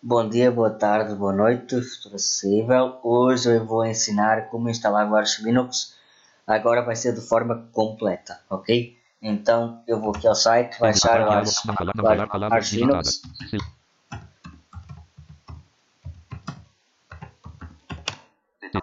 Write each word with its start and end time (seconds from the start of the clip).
Bom 0.00 0.28
dia, 0.28 0.48
boa 0.48 0.70
tarde, 0.70 1.12
boa 1.16 1.32
noite, 1.32 1.82
se 1.82 2.02
for 2.04 2.12
possível. 2.12 3.00
Hoje 3.02 3.56
eu 3.56 3.66
vou 3.66 3.84
ensinar 3.84 4.48
como 4.48 4.68
instalar 4.68 5.10
o 5.10 5.16
Arch 5.16 5.40
Linux. 5.40 5.96
Agora 6.46 6.82
vai 6.82 6.94
ser 6.94 7.12
de 7.14 7.20
forma 7.20 7.68
completa, 7.72 8.40
ok? 8.48 8.96
Então 9.20 9.82
eu 9.88 10.00
vou 10.00 10.14
aqui 10.14 10.28
ao 10.28 10.36
site, 10.36 10.78
baixar 10.78 11.20
Arch 11.28 12.72
Linux. 12.74 13.22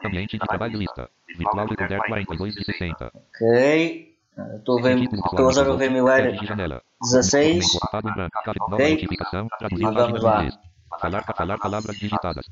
Ambiente 0.05 0.37
de 0.37 0.45
trabalho 0.45 0.77
lista. 0.77 1.09
Virtual 1.27 1.65
Recorder 1.65 2.05
42 2.05 2.55
de 2.55 2.65
60. 2.65 3.11
Ok. 3.15 4.17
Estou 4.55 4.81
usar 5.47 5.69
o 5.69 5.77
VMware 5.77 6.37
de 6.37 6.45
janela. 6.45 6.83
16. 7.01 7.79
Quadro 7.89 8.13
branco. 8.13 8.37
Ok. 8.73 9.07
Vamos 9.81 10.21
lá. 10.21 10.45
Falar, 10.99 11.23
falar 11.35 11.57
palavras 11.57 11.97
digitadas. 11.97 12.45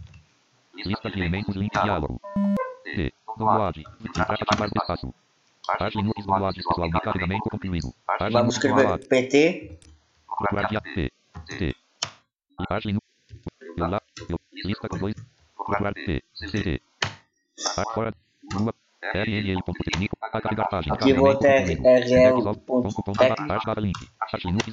Lista 0.73 1.09
de 1.09 1.20
elementos 1.20 1.55
link 1.55 1.71
diálogo. 1.71 2.20
D. 2.84 3.13
Download. 3.38 3.84
Para 4.13 4.34
ativar 4.34 4.70
espaço. 4.75 5.13
Arch 5.67 5.95
Linux 5.95 6.25
download 6.25 6.55
pessoal 6.55 6.91
de 6.91 6.99
carregamento 6.99 7.49
concluído. 7.49 7.94
Arch 8.08 8.34
Vamos 8.34 8.55
escrever. 8.55 9.08
PT. 9.08 9.80
Guardia 10.52 10.81
P. 10.81 11.11
T. 11.58 11.75
Eu. 14.30 14.39
Lista 14.52 14.89
com 14.89 14.97
dois. 14.97 15.16
Guarda 15.58 15.94
P. 15.94 16.23
C. 16.34 16.81
Arch 17.77 18.16
Rua. 19.12 19.23
RNL.tecnico. 19.23 20.16
A 20.21 20.30
carregar 20.30 20.70
página. 20.70 20.95
Linux 21.02 21.39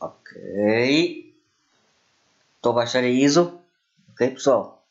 Ok. 0.00 1.34
Estou 2.56 2.72
baixar 2.72 3.04
a 3.04 3.08
ISO. 3.08 3.60
Ok, 4.12 4.30
pessoal? 4.30 4.82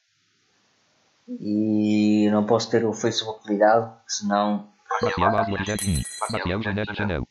E 1.39 2.27
não 2.31 2.45
posso 2.45 2.69
ter 2.71 2.85
o 2.85 2.93
Facebook 2.93 3.47
ligado, 3.47 3.93
senão 4.07 4.67
Maciel 5.01 5.37
Aswad 5.37 5.65
Jardim. 5.65 6.03
Maciel 6.31 6.61
Janete 6.63 6.93
Janel. 6.95 7.27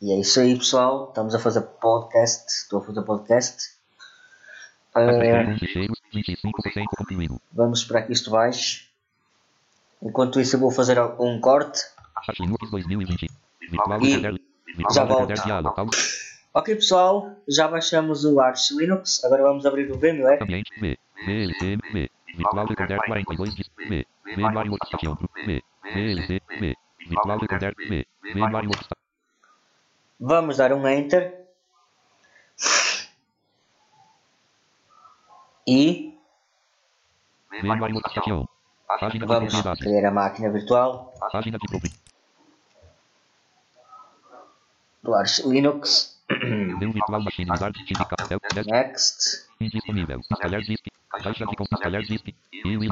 E 0.00 0.12
é 0.12 0.20
isso 0.20 0.40
aí, 0.40 0.56
pessoal. 0.56 1.08
Estamos 1.08 1.34
a 1.34 1.38
fazer 1.38 1.62
podcast. 1.62 2.44
Estou 2.48 2.80
a 2.80 2.84
fazer 2.84 3.02
podcast. 3.02 3.76
Transferir 4.92 5.58
ficheiros. 5.58 5.98
25% 6.14 6.84
concluído. 6.96 7.40
vamos 7.52 7.80
esperar 7.80 8.02
que 8.02 8.12
isto 8.12 8.30
baixe. 8.30 8.86
Enquanto 10.02 10.40
isso, 10.40 10.56
eu 10.56 10.60
vou 10.60 10.70
fazer 10.70 11.00
um 11.18 11.40
corte. 11.40 11.80
Arch 12.14 12.40
Linux 12.40 12.70
2020. 12.70 13.26
Virtual 13.70 14.02
E 14.02 14.22
já 14.92 15.04
volto. 15.04 15.32
Ok, 16.52 16.74
pessoal. 16.74 17.30
Já 17.48 17.66
baixamos 17.66 18.24
o 18.24 18.38
Arch 18.40 18.72
Linux. 18.72 19.24
Agora 19.24 19.42
vamos 19.44 19.64
abrir 19.64 19.90
o 19.90 19.98
VMware. 19.98 20.42
Ambiente 20.42 20.72
V. 20.78 20.98
VLC 21.24 21.78
V. 21.92 22.10
Virtual 22.36 22.66
Recorder 22.66 22.98
42 23.06 23.54
de 23.54 23.64
V. 23.88 24.06
VMware 24.36 24.68
Workstation. 24.68 25.16
V. 25.46 25.62
VLC 25.94 26.40
V. 26.60 26.76
Virtual 27.08 27.38
Recorder 27.38 27.74
V. 27.76 28.06
VMware 28.34 28.66
Workstation. 28.66 29.05
Vamos 30.18 30.56
dar 30.56 30.72
um 30.72 30.86
Enter. 30.86 31.46
E 35.66 36.16
vamos 39.26 39.52
criar 39.78 40.06
a 40.06 40.10
máquina 40.10 40.50
virtual 40.50 41.12
Página 41.32 41.58
de 41.58 41.66
propriedades. 41.66 42.06
do 45.06 45.14
Arch 45.14 45.38
Linux. 45.46 46.20
Next. 48.66 49.48
indisponível. 49.60 50.20
Instalar 50.30 50.60
disk. 50.62 50.84
Caixa 51.08 51.46
de 51.46 51.56
instalar. 51.72 52.02
E 52.52 52.76
o 52.76 52.82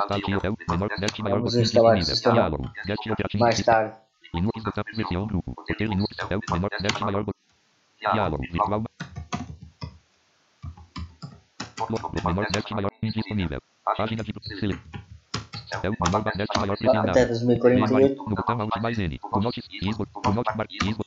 maior 1.24 1.40
instalar 1.56 1.98
Diálogo. 1.98 2.70
Operativo. 3.10 3.42
Mais 3.42 3.62
tarde. 3.62 4.03
Linux 4.34 4.64
botão 4.64 4.84
versão 4.84 5.26
grupo. 5.26 5.54
Ter 5.66 5.88
Linux 5.88 6.16
TOL. 6.16 6.40
Menor 6.50 6.70
teste 6.70 7.04
maior. 7.04 7.24
Diálogo. 8.00 8.42
Virtual. 8.42 8.82
Menor 12.24 12.46
teste 12.46 12.74
maior 12.74 12.90
indisponível. 13.02 13.60
Página 13.96 14.24
de 14.24 14.32
sele. 14.58 14.78
TOL. 15.82 15.94
Menor 16.04 16.22
teste 16.24 16.58
maior 16.58 16.76
pressionado. 16.76 17.10
Até 17.10 17.26
2048. 17.26 18.24
No 18.28 18.34
botão 18.34 18.60
Alt 18.60 18.76
mais 18.82 18.98
N. 18.98 19.20
O 19.22 19.40
Note 19.40 19.62
Isbo. 19.70 20.06
O 20.26 20.30
Note 20.32 20.56
Bar 20.56 20.66
Isbo. 20.70 21.04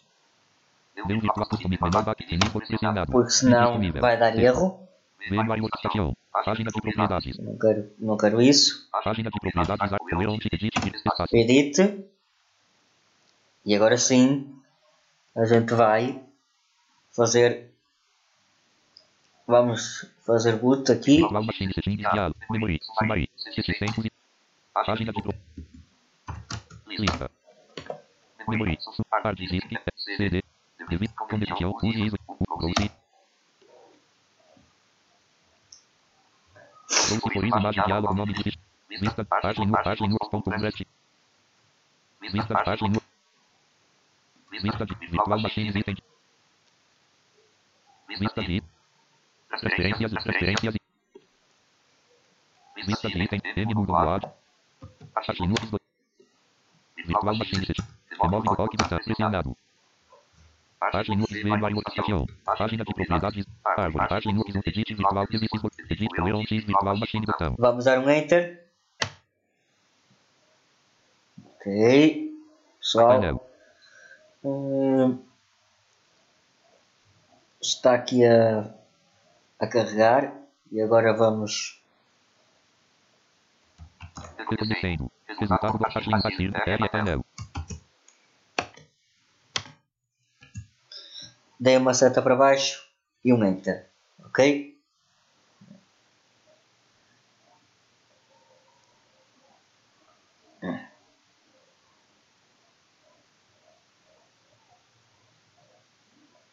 Meu 1.05 1.19
virtual 1.19 1.47
costume 1.47 1.77
menor 1.81 2.03
back 2.03 2.23
Isbo 2.23 2.59
pressionado. 2.59 3.11
Porque 3.11 3.29
senão 3.31 3.79
vai 3.99 4.17
dar 4.17 4.37
erro. 4.39 4.79
VMware 5.29 5.61
Workstation. 5.61 6.13
Página 6.31 6.71
de 6.71 6.81
propriedades. 6.81 7.37
Não 7.39 7.57
quero, 7.57 7.91
não 7.99 8.17
quero 8.17 8.41
isso. 8.41 8.87
Página 9.03 9.29
de 9.29 9.39
propriedades. 9.39 9.91
Edit. 11.33 12.05
E 13.67 13.75
agora 13.75 13.97
sim 13.97 14.47
a 15.35 15.43
gente 15.43 15.73
vai 15.73 16.23
fazer. 17.13 17.69
Vamos 19.45 20.09
fazer 20.25 20.55
boot 20.55 20.89
aqui. 20.89 21.17
Virtual 21.17 21.43
Machine 21.43 21.73
Settings 21.73 21.97
Diálogo. 21.97 22.35
Memory. 22.49 22.79
Summary. 22.97 23.29
700. 23.35 24.09
Página 24.73 25.11
de. 25.11 25.21
Lista. 26.97 27.29
Memory. 28.47 28.79
Hard 29.11 29.37
disk. 29.37 29.67
CD. 30.15 30.41
Devido. 30.89 31.13
Conexão. 31.15 31.75
Use 31.83 32.05
ISO. 32.05 32.17
Browse. 32.47 32.91
Browse 36.87 37.19
por. 37.19 37.43
Imagem 37.43 37.83
diálogo. 37.83 38.13
Nome 38.13 38.33
de. 38.33 38.57
Vista. 38.87 39.25
Página. 39.25 39.83
Página. 39.83 40.07
nu.convert. 40.07 40.87
Vista. 42.21 42.63
Página. 42.63 43.06
Vista 44.61 44.85
de 44.85 44.95
Virtual 44.95 45.39
Machine 45.39 45.69
Item. 45.69 45.95
Vista 48.19 48.41
de 48.41 48.63
Preferências. 49.61 50.11
Preferências. 50.23 50.75
Vista 52.85 53.09
de 53.09 53.23
item. 53.23 53.41
M 53.55 53.73
download. 53.73 54.27
Arch 55.15 55.39
Linux. 55.39 55.69
do- 55.69 55.79
Virtual 57.05 57.35
Machine 57.35 57.65
Set. 57.65 57.77
Remove 58.21 58.47
o 58.49 58.55
toque 58.55 58.77
botão 58.77 58.97
pressionado. 58.99 59.57
Arch 60.81 61.09
Linux 61.09 61.31
VMware 61.31 61.73
Workstation. 61.75 62.25
Página 62.45 62.83
de 62.83 62.93
propriedades. 62.93 63.45
Árvore. 63.65 64.05
Arch 64.09 64.25
Linux 64.25 64.55
um 64.55 64.61
Edit 64.65 64.93
Virtual 64.93 65.27
Services. 65.27 65.61
Edit 65.89 66.21
Leon 66.21 66.41
X 66.43 66.63
Virtual 66.65 66.97
Machine 66.97 67.25
botão. 67.25 67.55
Vamos 67.57 67.85
dar 67.85 67.99
um 67.99 68.09
enter. 68.09 68.65
Ok. 71.59 72.33
Pessoal. 72.79 73.46
Hum, 74.43 75.19
está 77.61 77.93
aqui 77.93 78.25
a, 78.25 78.73
a 79.59 79.67
carregar. 79.67 80.33
E 80.71 80.81
agora 80.81 81.13
vamos. 81.13 81.81
Reconhecendo. 84.37 85.11
Resultado 85.27 85.79
Painel. 86.89 87.25
Dei 91.59 91.77
uma 91.77 91.93
seta 91.93 92.21
para 92.21 92.35
baixo 92.35 92.87
e 93.23 93.33
um 93.33 93.43
enter. 93.43 93.89
Ok? 94.25 94.77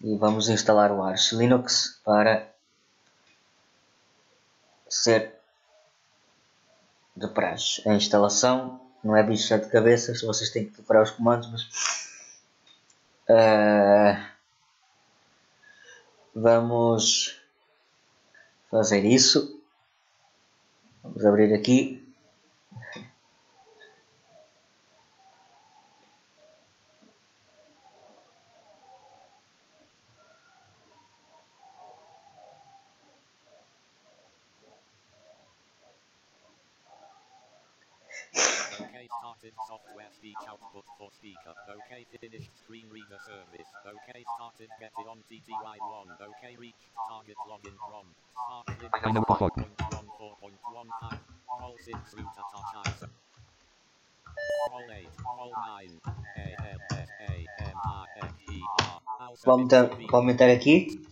E 0.05 0.13
vamos 0.25 0.49
instalar 0.49 0.91
o 0.91 1.03
Arch 1.03 1.32
Linux 1.32 2.00
para 2.03 2.50
ser 4.88 5.35
de 7.15 7.29
praxe. 7.29 7.87
A 7.87 7.93
instalação 7.93 8.81
não 9.05 9.15
é 9.15 9.23
bicho 9.23 9.43
de 9.43 9.49
sete 9.49 9.69
cabeças, 9.69 10.23
vocês 10.23 10.49
têm 10.49 10.65
que 10.65 10.73
preparar 10.73 11.03
os 11.03 11.11
comandos, 11.11 11.50
mas 11.53 11.69
ah, 13.29 14.31
vamos 16.35 17.38
fazer 18.70 19.05
isso. 19.05 19.61
Vamos 21.03 21.23
abrir 21.27 21.53
aqui. 21.53 22.03
Started 39.44 39.69
software 39.69 40.08
speech 40.08 40.41
output 40.49 40.88
for 40.96 41.12
speaker. 41.12 41.52
OK 41.69 42.08
finished 42.17 42.49
screen 42.56 42.88
reader 42.88 43.20
service. 43.29 43.69
OK 43.85 44.25
started 44.41 44.73
getting 44.81 45.05
on 45.05 45.20
TTY1. 45.29 46.17
OK 46.17 46.56
reach 46.56 46.88
target 47.05 47.37
login 47.44 47.76
from. 47.76 48.08
Start 48.32 49.05
Ainda 49.05 49.20
muito 49.20 49.37
foco. 49.37 49.61
1.14.1 49.61 50.88
All 51.61 51.76
6 51.76 51.93
root 52.17 52.32
attack 52.41 53.11
All 54.73 54.88
8, 54.88 55.12
all 55.29 55.52
9. 55.52 55.93
A 56.08 56.49
L 56.64 56.81
S 56.96 57.11
A 57.29 57.37
M 57.69 57.76
I 57.85 58.05
F 58.25 58.32
E 58.49 58.58
R. 58.81 58.96
Vamos 59.44 59.69
ter, 59.69 59.93
vamos 60.08 60.25
meter 60.25 60.49
aqui. 60.56 61.05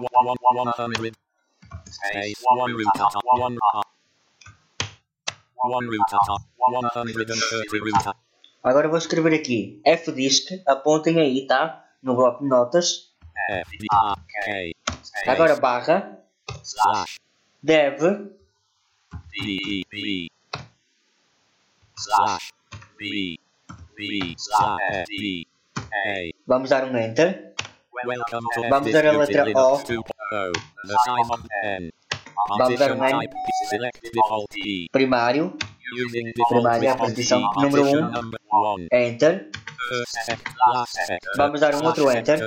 One, 0.00 0.40
one. 0.40 0.72
Space. 1.84 2.40
One 2.48 2.72
root 2.72 2.88
attack. 2.96 3.12
One. 3.28 3.42
uh, 3.44 3.44
One 3.44 3.52
root 3.52 3.60
attack. 3.60 3.84
One 3.84 3.89
Agora 8.62 8.88
vou 8.88 8.98
escrever 8.98 9.34
aqui 9.34 9.80
Fdisk, 9.86 10.62
apontem 10.66 11.18
aí, 11.20 11.46
tá? 11.46 11.84
No 12.02 12.14
bloco 12.14 12.42
de 12.42 12.48
notas. 12.48 13.10
Agora 15.26 15.56
barra 15.56 16.18
slash 16.62 17.16
dev 17.62 18.30
D 19.30 19.82
B 19.90 20.28
slash 21.96 22.52
B 22.98 23.38
B 23.96 24.34
slash 24.36 24.82
F 24.92 25.06
D 25.08 25.46
A. 25.78 26.30
Vamos 26.46 26.70
dar 26.70 26.84
um 26.84 26.96
enter. 26.96 27.54
Vamos 28.68 28.92
dar 28.92 29.06
a 29.06 29.12
letra 29.12 29.44
O. 29.58 29.78
2.0. 29.78 30.52
The 30.86 30.96
time 31.04 31.30
of 31.30 31.46
N. 31.64 31.92
Vamos 32.48 32.78
dar 32.78 32.92
um 32.92 33.04
N. 33.04 33.28
Select 33.70 34.10
default 34.12 34.52
key. 34.52 34.88
Primário. 34.90 35.56
Primária, 36.48 36.90
response 36.92 37.14
posição 37.14 37.40
número 37.56 37.82
Partition 37.82 38.06
um. 38.06 38.10
number 38.10 38.40
one. 38.50 38.88
Enter. 38.92 39.50
Vamos 41.36 41.60
dar 41.60 41.74
um 41.74 41.84
outro 41.84 42.10
enter. 42.10 42.38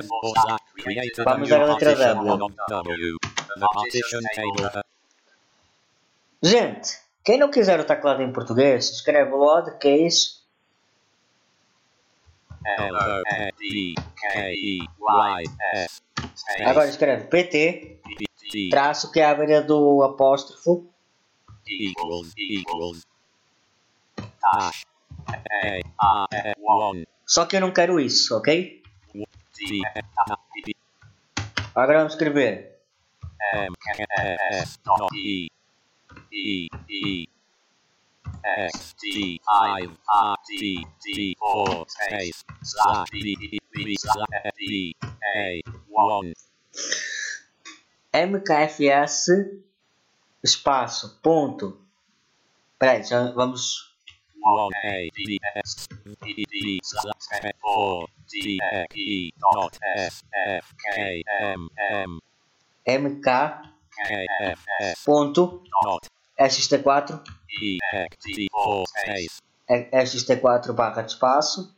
Vamos 1.26 1.50
dar 1.50 1.62
a 1.62 1.74
letra 1.74 2.16
W. 2.16 3.18
Gente, 6.42 7.00
quem 7.24 7.38
não 7.38 7.50
quiser 7.50 7.80
o 7.80 7.86
teclado 7.86 8.22
em 8.22 8.32
português, 8.32 8.90
escreve 8.92 9.32
load 9.32 9.78
case 9.80 10.44
L 12.66 12.98
O 12.98 13.24
D 13.58 13.96
K 13.96 14.52
E 14.52 14.80
Y 14.80 15.44
S. 15.74 16.02
Agora 16.66 16.88
escreve 16.88 17.26
PT, 17.28 18.00
traço 18.70 19.12
que 19.12 19.20
é 19.20 19.26
a 19.26 19.36
beira 19.36 19.62
do 19.62 20.02
apóstrofo, 20.04 20.90
equals 21.68 22.34
equals 22.38 23.06
dash 24.42 24.86
A 25.28 25.82
one 26.60 27.08
só 27.26 27.46
que 27.46 27.56
eu 27.56 27.62
não 27.62 27.72
quero 27.72 28.00
isso, 28.00 28.36
ok? 28.36 28.82
Agora 31.74 32.00
vamos 32.00 32.14
escrever 32.14 32.80
M 33.54 33.74
S 34.60 34.78
dot 34.84 35.16
E 35.16 35.50
E 36.32 36.68
E 36.90 37.30
S 38.44 38.94
T 38.96 39.40
five 39.46 39.92
R 40.08 40.38
T 40.46 40.86
T 41.02 41.36
four 41.40 41.86
space 41.88 42.44
slash 42.62 43.10
B 43.12 43.38
B 43.72 43.96
slash 43.98 44.52
D 44.58 44.96
A 45.36 45.62
one 45.90 46.34
MKFS 48.14 49.30
espaço, 50.44 51.20
ponto. 51.22 51.80
Peraí, 52.78 53.04
já 53.04 53.32
vamos. 53.32 53.94
MK 62.86 63.30
ponto. 65.06 65.64
Dot. 65.84 66.10
ST4 66.40 67.24
E 67.62 67.78
X 67.94 68.18
T 68.24 68.48
four 68.52 68.86
space 68.88 69.44
ST4 69.70 70.74
barra 70.74 71.02
de 71.04 71.12
espaço. 71.12 71.74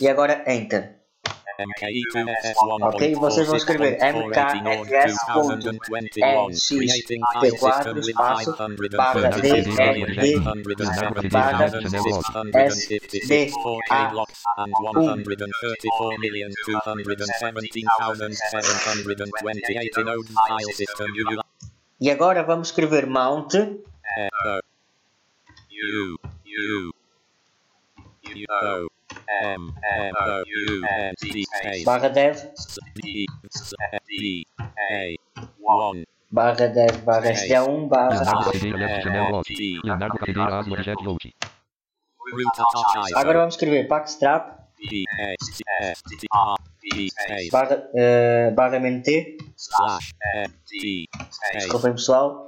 E 0.00 0.08
agora 0.08 0.44
Enter. 0.46 1.00
Ok, 1.60 3.14
vocês 3.16 3.48
vão 3.48 3.56
escrever 3.56 3.98
MKFS 3.98 5.16
ponto 5.32 5.72
SXT4 6.52 7.98
espaço 7.98 8.54
barra 8.96 9.28
DRD 9.30 10.38
barra 11.32 11.68
SDA 12.70 12.94
e 22.00 22.10
agora 22.10 22.44
vamos 22.44 22.68
escrever 22.68 23.04
mount 23.08 23.54
U 23.54 23.74
U 25.72 26.18
U 26.46 26.94
M 28.24 28.44
M 28.44 28.46
O 28.48 28.97
barra 31.84 32.08
dev 32.08 32.36
D 32.94 33.26
D 34.06 34.46
A 34.90 35.16
one. 35.60 36.04
Barra 36.30 36.68
dev 36.68 37.04
barra 37.04 37.32
SDA1 37.32 37.88
barra 37.88 38.20
Leonardo 38.20 38.50
Cadeira 38.52 38.78
Left 38.78 39.04
Janela 39.04 39.30
Lote. 39.30 39.54
Leonardo 39.84 40.18
Cadeira 40.18 40.58
Aslo 40.58 40.76
Jet 40.82 41.00
Lote. 41.02 41.32
root 42.32 42.52
attack 42.52 43.16
agora 43.16 43.38
vamos 43.38 43.54
escrever 43.54 43.88
packstrap 43.88 44.58
A 44.78 45.04
S. 45.32 45.64
Barra, 47.50 47.90
eh, 47.94 48.50
barra 48.54 48.76
MNT 48.78 49.36
slash 49.56 50.14
F 50.44 50.54
T 50.66 51.08
space 51.30 51.64
desculpem 51.64 51.92
pessoal. 51.92 52.46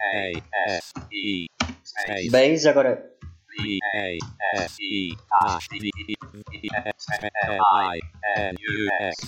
A 0.00 0.42
S 0.68 0.92
E 1.12 1.48
base 2.30 2.68
agora 2.68 3.15
B 3.58 3.80
A 3.94 4.18
S 4.54 4.76
E 4.80 5.12
E 5.12 6.14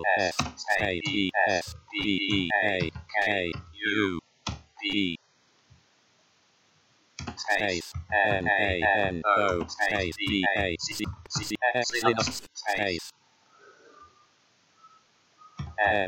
space 0.09 0.37
space 0.55 1.01
E 1.07 1.31
S 1.47 1.75
D 1.91 2.19
E 2.31 2.49
A 2.63 2.91
K 3.23 3.51
U 3.85 4.19
D 4.81 5.19
space 7.37 7.93
N 8.27 8.47
A 8.47 8.81
N 8.97 9.21
O 9.25 9.65
space 9.67 10.15
D 10.17 10.45
A 10.57 10.75
C 10.79 11.05
C 11.29 11.55
S 11.75 11.91
Linux 12.03 12.41
space 12.53 13.11
N 15.79 16.07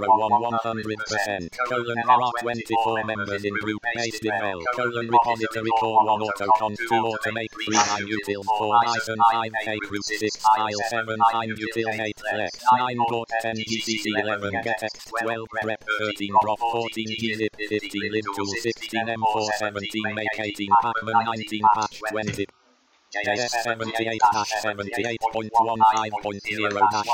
100% 0.00 1.48
colon 1.68 1.94
there 1.94 2.22
are 2.22 2.32
24 2.40 3.04
members 3.04 3.44
in 3.44 3.54
group 3.54 3.80
based 3.94 4.24
email 4.24 4.60
colon 4.74 5.08
repository 5.08 5.70
core 5.80 6.04
1 6.04 6.20
autocon 6.20 6.76
2 6.76 6.88
automate 7.10 7.52
3 7.64 7.76
9 7.76 8.14
util 8.16 8.42
4 8.58 8.80
Python 8.84 9.20
5 9.32 9.52
k 9.64 9.78
group 9.88 10.04
6 10.04 10.36
file 10.56 10.82
7 10.90 11.16
9 11.32 11.50
util 11.66 11.88
8 11.88 12.20
flex 12.30 12.52
9 12.78 12.98
port 13.08 13.28
10 13.42 13.56
gcc 13.68 14.04
11 14.24 14.62
get 14.66 14.82
x 14.82 14.94
12 15.22 15.48
prep 15.62 15.80
13 15.98 16.32
drop 16.42 16.60
14 16.60 17.16
gzip 17.20 17.52
15 17.68 18.12
libtool 18.14 18.52
16 18.62 19.16
m4 19.20 19.50
17 19.58 20.14
make 20.20 20.36
18 20.38 20.70
pacman 20.82 21.18
19 21.24 21.74
patch 21.74 22.00
20 22.10 22.65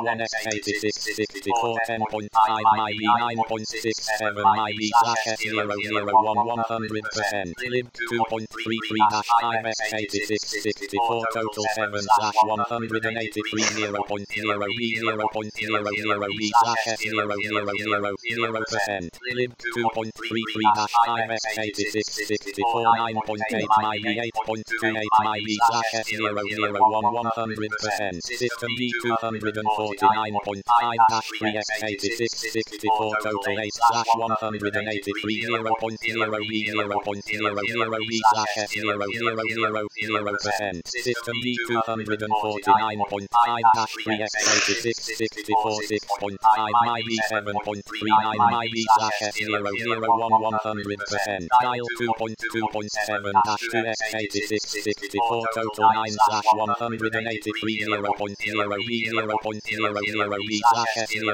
186.5.1 0.02 2.28
MIB 2.76 3.02
9.67 3.20 4.44
MIB 4.56 4.80
slash 5.00 5.24
S001 5.38 6.12
100% 6.12 7.54
lib 7.70 7.86
2.33 8.10 9.12
hash 9.12 9.30
IMS8664 9.42 11.22
total 11.32 11.64
7 11.74 12.02
slash 12.02 12.34
183 12.44 13.62
0.0 13.62 14.66
B 14.78 14.80
0.00 15.00 16.28
B 16.38 16.52
slash 16.62 16.84
S000 16.98 18.62
percent 18.68 19.18
lib 19.34 19.50
2.33 19.76 20.76
hash 20.76 20.94
IMS8664 21.08 22.84
9.8 22.98 23.66
MIB 23.82 24.06
8.28 24.46 25.06
MIB 25.22 25.48
slash 25.68 25.91
S001 25.92 26.72
100% 26.72 28.16
system 28.22 28.70
D249.5 28.80 30.96
hash 31.10 31.28
3x8664 31.38 33.12
total 33.22 33.60
8 33.60 33.74
slash 33.74 34.06
183 34.16 35.44
0.0 35.44 36.48
B 36.48 36.72
0.00 36.72 38.08
B 38.08 38.22
slash 38.32 38.56
S000 38.72 40.80
system 40.86 41.36
D249.5 41.44 43.60
hash 43.76 43.94
3x8664 44.06 45.76
6.5 45.92 46.72
MIB 46.86 47.10
7.39 47.30 48.50
MIB 48.52 48.76
slash 48.96 49.18
S001 49.34 50.08
100% 50.08 51.48
dial 51.60 51.86
2.2.7 52.00 53.32
hash 53.44 53.64
2x8664 53.72 55.44
total 55.54 55.71
9 55.78 56.12
slash 56.12 56.48
183 56.56 57.84
0.0 57.86 58.76
B 58.86 59.08
0.00 59.08 60.36
B 60.48 60.60
slash 60.60 60.94
S000 61.08 61.32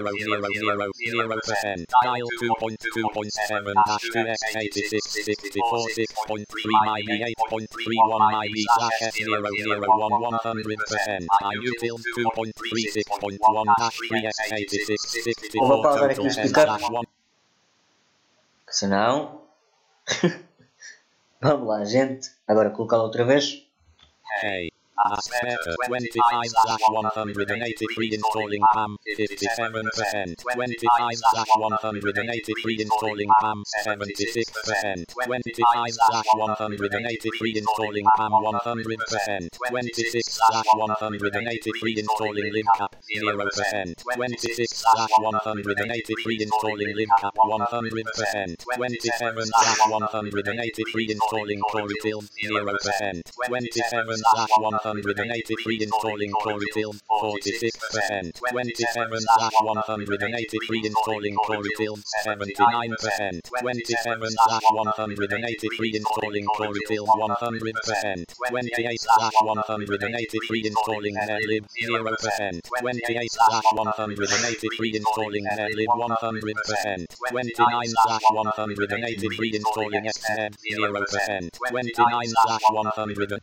dial 2.02 2.28
2.2.7 2.40 3.74
hash 3.86 4.06
2x8664 4.14 5.84
6.3 5.94 6.46
MIB 6.86 7.10
8.31 7.50 8.20
MIB 8.32 8.56
slash 8.74 8.98
S001 9.12 9.82
100% 9.88 11.26
IUTIL 11.54 11.96
2.36.1 12.16 13.74
hash 13.78 13.98
3x8664 14.10 15.54
Eu 15.54 15.66
vou 15.66 15.82
pausar 15.82 16.10
aqui 16.10 16.14
total 16.16 16.30
e 16.30 16.34
10 16.34 16.36
explicar. 16.36 16.66
slash 16.68 16.84
1 16.90 17.02
Senão. 18.70 19.40
Vamos 21.40 21.66
lá, 21.68 21.84
gente. 21.84 22.30
Agora 22.46 22.70
colocá-la 22.70 23.04
outra 23.04 23.24
vez. 23.24 23.67
Hey. 24.30 24.70
Aspector 25.06 25.74
25 25.86 26.46
slash 26.48 26.80
183 26.90 28.14
installing 28.14 28.62
PAM 28.74 28.96
57%. 29.16 30.36
25 30.42 31.16
slash 31.30 31.46
183 31.56 32.80
installing 32.82 33.28
PAM 33.40 33.62
76%. 33.86 35.04
25 35.24 35.92
slash 35.92 36.26
183 36.34 37.58
installing 37.58 38.06
PAM 38.16 38.32
100%. 38.32 39.48
26 39.68 40.26
slash 40.26 40.66
183 40.74 41.98
installing 41.98 42.52
libcap 42.52 42.92
0%. 43.16 43.94
26 44.14 44.76
slash 44.76 45.10
183 45.18 46.42
installing 46.42 46.96
libcap 46.98 47.34
100%. 47.36 48.56
27 48.74 49.46
slash 49.46 49.78
183 49.88 51.10
installing 51.12 51.60
Corytil 51.70 52.22
0%. 52.44 53.22
27 53.46 54.16
slash 54.16 54.50
183 54.88 55.82
installing 55.82 56.32
Corytil 56.42 56.96
46%. 57.20 58.32
27 58.48 59.20
slash 59.20 59.52
183 59.60 60.86
installing 60.86 61.36
Corytil 61.44 62.00
79%. 62.24 63.40
27 63.60 64.30
slash 64.30 64.62
183 64.72 65.96
installing 65.96 66.46
Corytil 66.56 67.04
100%. 67.04 68.24
28 68.48 69.00
slash 69.00 69.32
183 69.42 70.66
installing 70.66 71.14
Netlib 71.16 71.64
0%. 71.84 72.60
28 72.80 73.30
slash 73.30 73.64
183 73.74 74.96
installing 74.96 75.44
Netlib 75.44 75.88
100%. 75.88 77.06
29 77.28 77.88
slash 77.88 78.22
183 78.32 79.52
installing 79.54 80.04
XNet 80.04 80.54
0%. 80.72 81.50
29 81.68 82.26
slash 82.26 82.62
100 82.70 83.40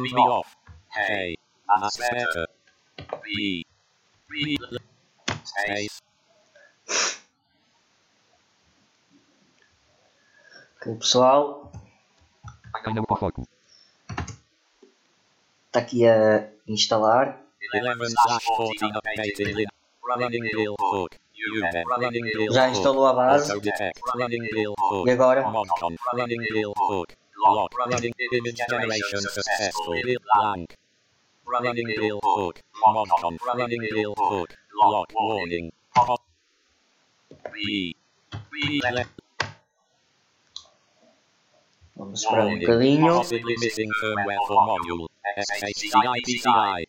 Me 0.00 0.10
off. 0.28 0.56
Hey, 0.88 1.36
Aspector. 1.82 2.46
B. 3.22 3.66
Read. 4.30 4.60
Space. 5.44 6.02
Pessoal. 10.80 11.72
Painel 12.84 13.04
com 13.04 13.16
foco. 13.16 13.48
Está 15.66 15.80
aqui 15.80 16.06
a 16.06 16.48
instalar. 16.66 17.40
11 17.74 18.14
slash 18.14 18.44
14 18.46 18.92
updating 18.94 19.54
lib. 19.54 19.68
Running 20.02 20.74
hook. 20.80 21.16
Já 22.50 22.68
instalou 22.68 23.06
a 23.06 23.12
base. 23.12 23.52
E 25.06 25.10
agora? 25.10 25.44
Lock 27.48 27.72
running 27.78 28.12
image 28.32 28.60
generation 28.68 29.20
successful. 29.20 29.94
Blank. 30.34 30.76
Running 31.46 31.86
bill 31.96 32.20
hook. 32.22 32.60
Moncon 32.86 33.38
running 33.46 33.80
bill 33.80 34.14
hook. 34.18 34.54
Lock 34.74 35.08
warning. 35.14 35.72
Pop. 35.94 36.20
B. 37.52 37.96
B. 38.52 38.80
Left. 38.92 39.10
Vamos 41.96 42.22
esperar 42.22 42.46
um. 42.46 42.60
Possibly 43.16 43.56
missing 43.58 43.90
firmware 44.00 44.38
for 44.46 44.62
module. 44.66 45.08
SHCI 45.36 46.20
PCI. 46.26 46.86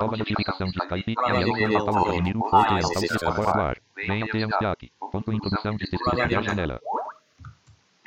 Nova 0.00 0.16
notificação 0.16 0.68
de 0.68 0.78
Skype. 0.78 1.14
Ariel 1.18 1.52
com 1.52 1.68
Natal 1.68 2.04
Casimiro. 2.04 2.40
Ok, 2.40 2.76
Natal 2.76 3.02
está 3.02 3.32
fora 3.32 3.52
do 3.52 3.60
ar. 3.60 3.76
Venha 3.96 4.26
ter 4.28 4.42
Ansiak. 4.44 4.92
Ponto 5.10 5.32
introdução 5.32 5.76
de 5.76 5.86
texto 5.90 6.14
de 6.14 6.36
a 6.36 6.42
janela. 6.42 6.80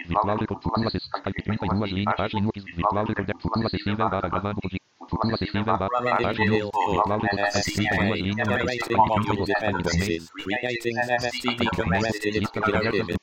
Virtual 0.07 0.37
Record 0.37 0.61
Futuro 0.63 0.87
acessível. 0.87 1.19
Skype 1.19 1.41
32 1.43 1.91
linhas. 1.91 2.15
Página 2.15 2.39
Linux. 2.39 2.63
Virtual 2.75 3.05
Record 3.05 3.41
Futuro 3.41 3.65
acessível. 3.67 3.95
Barra 4.09 4.29
gravando. 4.29 4.59
pod- 4.61 4.79
Futuro 5.09 5.33
acessível. 5.35 5.63
Barra. 5.65 5.87
Página 5.89 6.31
Linux. 6.31 6.71
Virtual 6.75 7.19
Record 7.21 7.39
Skype 7.49 7.73
32 7.75 8.15
linhas. 8.15 8.35
Generating 8.45 8.97
module 8.97 9.45
dependencies. 9.45 10.29
Creating 10.43 10.95
MFTD 10.97 11.59
compressed 11.75 12.25
image 12.25 12.47
computer 12.53 12.95
image. 12.95 13.17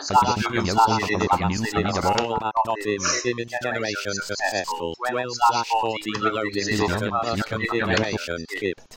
Slash 0.00 0.36
use 0.50 0.72
slash 0.72 1.10
image 1.10 1.74
image 1.74 2.00
format 2.00 2.54
not 2.66 2.86
im. 2.86 3.02
Image 3.32 3.52
generation 3.62 4.14
successful. 4.14 4.94
12 5.10 5.30
slash 5.48 5.68
14 5.80 6.22
reloading 6.22 6.64
system 6.64 7.10
bus 7.10 7.42
configuration 7.42 8.38
skipped. 8.48 8.96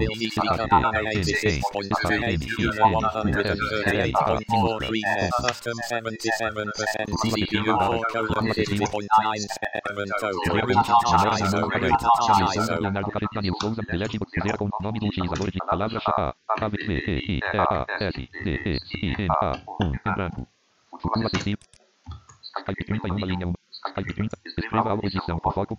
as 0.01 0.09
util 0.09 0.31
CCP 0.31 0.73
86.2 1.71 2.71
138.43 2.71 5.29
custom 5.41 5.77
77% 5.89 7.11
CPU 7.21 7.73
4 7.77 8.11
colon 8.11 8.45
50.97 8.53 9.91
total 10.19 10.35
retouch 10.67 11.11
ISO 11.41 11.61
retouch 11.69 12.27
ISO 12.57 12.73
Leonardo 12.81 13.11
Capeta 13.11 13.39
Nil 13.41 13.55
Souza. 13.61 13.81
Delete 13.83 14.17
dizer 14.17 14.57
com 14.57 14.69
nome 14.81 14.99
do 14.99 15.05
utilizador 15.07 15.49
de 15.51 15.59
palavra-chave. 15.59 16.33
Chave 16.59 16.77
B, 16.87 16.93
E, 16.93 17.33
I, 17.33 17.39
E, 17.39 17.41
A, 17.57 17.85
S, 17.99 18.29
D, 18.43 18.47
E, 18.65 18.77
I, 19.01 19.03
N, 19.23 19.27
A, 19.41 19.43
1, 19.79 19.93
em 19.93 20.13
branco. 20.13 20.47
Futuro 20.91 21.25
acessível. 21.27 21.59
Skype 22.59 22.83
31 22.85 23.15
linha 23.25 23.47
1. 23.47 23.53
Skype 23.87 24.13
30. 24.13 24.37
Escreva 24.45 24.89
algo 24.91 25.05
edição 25.05 25.39
com 25.39 25.51
foco. 25.51 25.77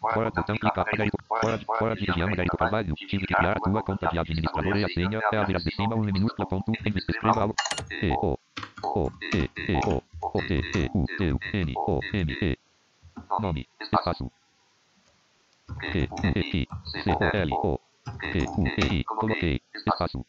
Fora 0.00 0.30
botão 0.30 0.56
clicar 0.56 0.86
Adérito. 0.88 1.16
Fora 1.28 1.58
de, 1.58 1.64
fora 1.64 1.94
de 1.94 2.04
região 2.04 2.28
Adérito 2.28 2.56
Carvalho. 2.56 2.94
Tive 2.94 3.26
que 3.26 3.34
criar 3.34 3.56
a 3.56 3.60
tua 3.60 3.82
conta 3.82 4.08
de 4.08 4.18
administrador 4.18 4.76
e 4.76 4.84
a 4.84 4.88
senha 4.88 5.20
é 5.32 5.36
abrir 5.36 5.56
as 5.56 5.64
de 5.64 5.74
cima, 5.74 5.94
um 5.94 6.00
minúscula 6.00 6.48
ponto, 6.48 6.72
em 6.72 6.92
escreva 6.96 7.42
algo. 7.42 7.54
E, 7.90 8.10
O, 8.10 8.38
O, 8.82 9.10
E, 9.34 9.50
E, 9.56 9.76
O, 9.86 10.02
O, 10.22 10.42
T, 10.42 10.62
T, 10.72 10.90
U, 10.94 11.04
T, 11.18 11.32
U, 11.32 11.38
N, 11.52 11.74
O, 11.76 12.00
M, 12.12 12.38
E. 12.42 12.58
Nome, 13.40 13.68
espaço. 13.80 14.30
P, 15.80 16.08
U, 16.10 16.16
E, 16.34 16.40
I, 16.40 16.68
C, 17.02 17.10
O, 17.10 17.36
L, 17.36 17.52
O. 17.52 17.80
P, 18.20 18.44
U, 18.56 18.66
E, 18.66 19.00
I, 19.00 19.04
coloquei, 19.04 19.60
espaço. 19.74 20.24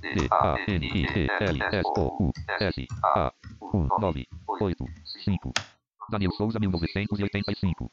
D, 0.00 0.28
A, 0.30 0.56
N, 0.68 0.86
I, 0.86 1.04
E, 1.04 1.28
L, 1.40 1.62
S, 1.62 1.88
O, 1.96 2.24
U, 2.24 2.32
S, 2.60 2.86
A, 3.02 3.32
1, 3.60 3.88
9, 3.98 4.28
8, 4.46 4.84
5. 5.24 5.52
Daniel 6.10 6.32
Souza, 6.32 6.58
1985. 6.58 7.90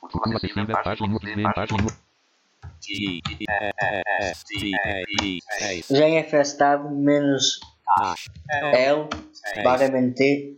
Futuro 0.00 0.36
acessível, 0.36 0.66
página, 0.82 1.18
ver, 1.18 1.54
página, 1.54 1.86
G 2.80 3.22
E 3.30 3.44
S 4.20 4.44
T 4.44 4.72
A 4.84 5.02
E 5.22 5.38
space 5.40 5.86
GFS 5.88 6.56
tab 6.58 6.90
menos 6.90 7.60
L 8.74 9.08
barra 9.62 9.86
MNT 9.86 10.56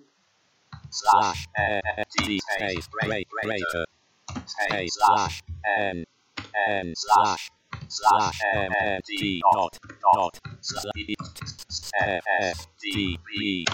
slash 0.90 1.47
T. 2.16 2.40
Space 2.40 2.88
rate 3.02 3.28
greater 3.42 3.85
space 4.47 4.94
slash 4.97 5.42
N 5.78 6.04
N 6.68 6.94
slash 6.97 7.50
slash 7.88 8.40
M 8.54 8.73
M 8.80 9.00
D 9.06 9.42
dot 9.52 9.78
dot 10.00 10.40
slash 10.61 11.16
F 12.00 12.25
F 12.40 12.66
D 12.80 13.18
B 13.26 13.66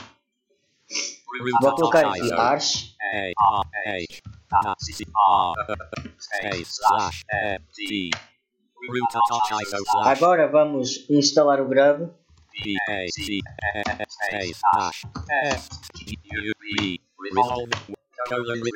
Vou 1.60 1.74
colocar 1.74 2.08
aqui 2.08 2.32
Arch 2.32 2.96
A 3.00 3.62
R 3.86 4.06
H 4.52 4.68
R 4.68 4.74
C 4.78 5.04
R 5.04 5.54
space 6.18 6.80
slash 6.82 7.24
M 7.32 7.64
D 7.76 8.10
root 8.88 9.16
of 9.16 9.62
ISO 9.62 9.76
slash 9.76 10.08
Agora 10.08 10.48
vamos 10.48 11.08
instalar 11.08 11.60
o 11.60 11.68
Grub 11.68 12.10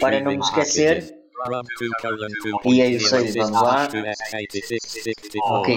para 0.01 0.21
não 0.21 0.33
me 0.33 0.39
esquecer. 0.39 1.25
Rum 1.47 1.63
2 1.79 1.91
colon 2.01 2.29
2 2.63 2.77
E 2.77 2.81
é 2.81 2.89
isso 2.91 3.15
aí, 3.15 3.33
vamos 3.33 3.61
lá. 3.61 3.89
Ok. 5.43 5.77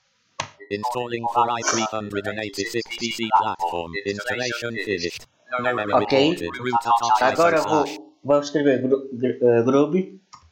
Installing 0.71 1.25
for 1.33 1.45
i386 1.47 2.81
PC 2.99 3.27
platform. 3.37 3.91
Installation 4.05 4.73
finished. 4.85 5.27
No 5.59 5.67
error 5.67 6.01
Ok. 6.03 6.13
reported. 6.15 6.51
Root 6.59 6.85
of 6.85 7.21
Agora 7.21 7.57
ISO 7.59 7.69
vou, 7.69 7.85
slash 7.85 7.97
vamos 8.23 8.45
escrever 8.45 8.77
gru, 8.81 8.97
gr, 9.19 9.33
eh, 9.49 9.61
Grub 9.67 9.93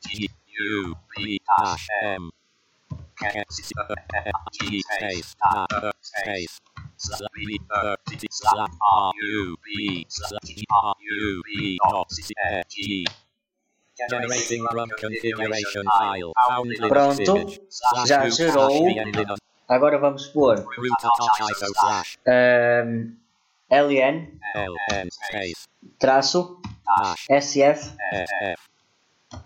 G 0.04 0.28
U 0.60 0.94
B 1.16 1.40
hash 1.58 1.88
M 2.04 2.30
K 3.20 3.44
C 3.50 3.74
G 4.60 4.82
space 4.84 5.36
R 5.42 5.94
space 6.02 6.60
slash 6.98 7.30
B 7.36 7.60
uh, 7.72 7.96
T 8.10 8.28
slash 8.30 8.70
R 8.92 9.12
U 9.24 9.56
B 9.64 10.06
slash 10.10 10.44
G 10.44 10.66
R 10.70 10.96
U 11.00 11.42
B 11.48 11.78
dot 11.90 12.12
C 12.12 12.34
uh, 12.44 12.62
G 12.68 13.06
Generating 14.10 14.64
run 14.74 14.90
configuration 14.98 15.84
file. 15.98 16.32
Found 16.48 16.72
Linux 16.72 16.90
Pronto. 16.90 17.36
image. 17.36 17.60
Slash 17.70 18.08
Já 18.10 18.24
root 18.24 18.36
gerou. 18.38 19.36
Agora 19.70 20.00
vamos 20.00 20.26
pôr 20.28 20.66
ehm, 22.26 23.16
LN 23.70 24.40
traço 26.00 26.60
SF 27.30 27.96
F 28.12 28.70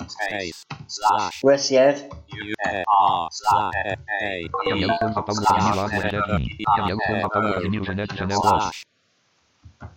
space 0.07 0.65
slash 0.87 1.43
USF 1.43 2.07
U 2.07 2.53
R 2.63 3.27
slash 3.31 3.75
F 3.85 4.01
A 4.21 4.47
Daniel 4.63 4.95
Souza, 4.97 5.21
Paulo 5.23 5.41
Casimiro, 5.43 5.75
Lago, 5.75 6.01
Janete, 6.01 6.63
Daniel 6.77 6.97
Souza, 7.05 7.29
Paulo 7.29 7.53
Casimiro, 7.53 7.83
Janete, 7.83 8.15
Janel, 8.15 8.39
Ross. 8.39 8.63
slash 8.63 8.85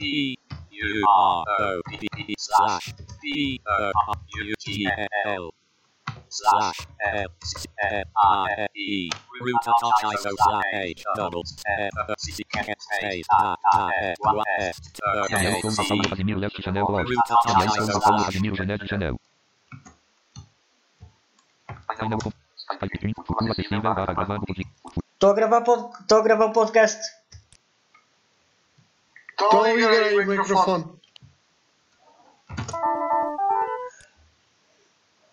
E 0.00 0.36
U 0.72 1.04
R 1.06 1.44
O 1.60 1.80
P 1.86 2.34
slash 2.36 2.94
P 3.22 3.60
O 3.64 3.92
U 4.42 4.54
G 4.58 4.90
L 5.24 5.54
slash 6.28 6.78
F 7.00 7.30
R 8.14 8.68
E 8.74 9.08
root 9.40 9.66
of 9.68 9.92
ISO 10.14 10.30
slash 10.36 10.64
H 10.74 11.02
double 11.16 11.42
F 11.66 11.92
C 12.18 12.44
K 12.44 12.74
space 12.78 13.26
R 13.30 13.56
R 13.74 13.90
F 14.00 14.18
Y 14.20 15.60
Souza, 15.60 15.82
Paulo 15.88 16.02
C 16.02 16.08
Casimiro, 16.08 16.38
Leste, 16.40 16.62
Janel, 16.62 16.84
Ross. 16.86 17.08
root 17.08 17.30
Daniel 17.46 17.66
ISO 17.66 18.00
slash 18.00 18.00
pod- 18.00 18.36
Estou 25.16 25.30
a 25.30 25.34
gravar 25.34 25.62
estou 25.62 26.18
a 26.18 26.22
gravar 26.22 26.50
podcast. 26.52 27.00
Então 29.34 29.62
liga 29.64 29.88
aí 29.88 30.18
o 30.18 30.26
microfone. 30.26 30.96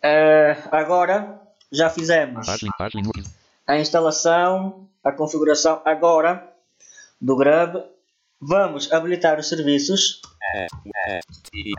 Eh, 0.04 0.58
agora 0.70 1.39
já 1.72 1.89
fizemos 1.89 2.46
a 3.66 3.78
instalação, 3.78 4.88
a 5.02 5.12
configuração 5.12 5.82
agora 5.86 6.46
do 7.20 7.36
Grub. 7.38 7.84
Vamos 8.45 8.91
habilitar 8.91 9.39
os 9.39 9.47
serviços. 9.47 10.21
E 11.53 11.73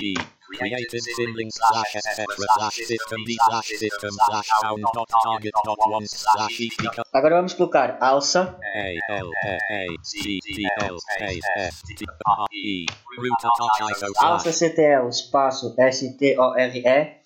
E 0.00 0.14
created 0.58 1.02
sibling 1.16 1.50
slash 1.50 1.96
S 1.96 2.24
slash 2.56 2.76
system 2.86 3.24
D 3.24 3.36
slash 3.48 3.68
system 3.68 4.10
slash 4.26 4.48
sound 4.60 4.82
dot 4.94 5.08
target 5.22 5.52
dot 5.64 5.78
one 5.86 6.06
slash 6.06 6.60
E 6.60 6.70
Agora 7.12 7.36
vamos 7.36 7.52
colocar 7.52 7.98
alça 8.00 8.58
A 8.74 8.98
L 9.10 9.30
A 9.44 9.86
C 10.02 10.38
T 10.40 10.62
L 10.80 10.98
space 11.00 11.82
T 11.96 12.06
R 12.26 12.46
E 12.52 12.86
root 13.18 13.44
of 13.44 13.52
ISO 13.92 14.06
alça 14.18 14.52
slash 14.52 14.70
CTL 14.70 15.08
espaço 15.08 15.74
STORE. 15.76 17.21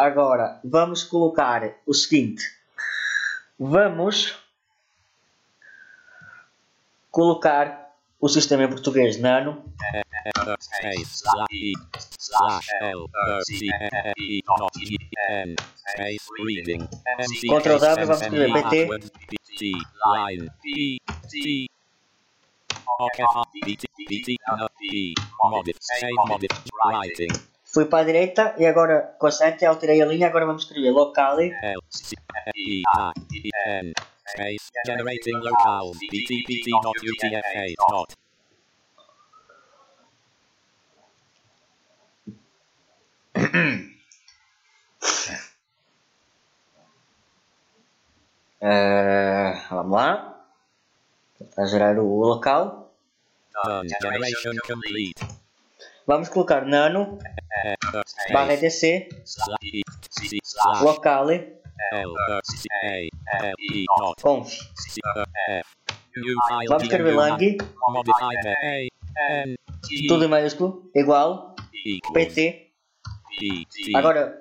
Agora 0.00 0.58
vamos 0.64 1.02
colocar 1.04 1.76
o 1.86 1.92
seguinte. 1.92 2.42
Vamos 3.58 4.34
colocar 7.10 7.92
o 8.18 8.26
sistema 8.26 8.64
em 8.64 8.70
português 8.70 9.20
nano. 9.20 9.62
E 11.52 11.74
E 14.16 14.38
E 14.38 14.42
Ctrl 17.48 17.78
W, 17.78 18.06
vamos 18.06 18.22
escrever 18.22 18.52
PT. 18.54 18.86
T 27.16 27.40
Fui 27.72 27.84
para 27.84 28.00
a 28.00 28.04
direita 28.04 28.54
e 28.58 28.66
agora 28.66 29.14
com 29.16 29.26
a 29.28 29.30
sete 29.30 29.64
alterei 29.64 30.02
a 30.02 30.06
linha. 30.06 30.26
Agora 30.26 30.44
vamos 30.44 30.64
escrever 30.64 30.90
locale. 30.90 31.52
L 31.62 31.80
C 31.88 32.16
E 32.56 32.82
E 33.32 33.50
N 33.66 33.92
space 34.26 34.70
generating 34.84 35.38
locale 35.38 35.92
B 36.10 36.24
T 36.26 36.44
B 36.46 36.62
T 36.62 36.70
dot 36.82 36.98
U 37.06 37.12
T 37.16 37.34
F 37.34 37.58
A 37.58 37.74
dot 37.88 38.16
Eh, 48.62 49.52
vamos 49.70 49.92
lá. 49.92 50.44
A 51.56 51.64
gerar 51.64 51.98
o 51.98 52.20
local. 52.20 52.92
done 53.64 53.88
generation 53.88 54.54
complete 54.66 55.14
Vamos 56.10 56.28
colocar 56.28 56.66
nano 56.66 57.18
barra 58.32 58.54
EDC 58.54 59.06
locale 60.82 61.62
conf. 64.20 64.50
Vamos 66.68 66.82
escrever 66.82 67.14
lang. 67.14 67.38
Tudo 70.08 70.24
em 70.24 70.28
maiúsculo. 70.28 70.90
Igual. 70.96 71.54
PT, 72.12 72.72
agora 73.94 74.34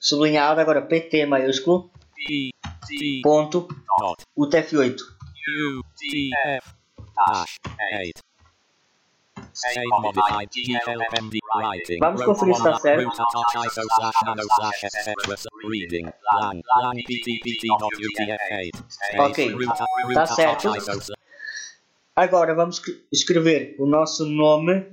sublinhado, 0.00 0.60
agora 0.60 0.82
PT 0.82 1.26
maiúsculo, 1.26 1.92
ponto, 3.22 3.68
dot 4.00 4.24
UTF-8. 4.36 4.98
Vamos 12.00 12.24
conferir 12.24 12.54
se 12.54 12.60
está 12.60 12.78
certo. 12.78 13.02
Root 13.04 13.20
at 13.20 13.66
ISO 13.66 13.82
slash 13.96 14.14
nano 14.24 14.42
slash 14.56 14.84
etc. 14.84 15.14
Reading. 15.68 16.06
Lang. 16.32 16.62
Lang 16.82 16.96
PT 16.96 17.40
PT 17.42 17.66
dot 17.78 17.92
UTF-8. 17.92 18.74
Ok, 19.18 19.38
tá 20.14 20.22
at 20.22 20.26
certo. 20.34 20.80
Slash- 20.80 21.10
Agora 22.16 22.54
vamos 22.54 22.76
escre- 22.78 23.00
escrever 23.12 23.76
o 23.78 23.86
nosso 23.86 24.24
nome 24.26 24.86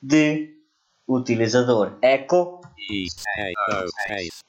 de 0.00 0.56
utilizador. 1.08 1.98
Echo 2.02 2.60
space 2.88 4.42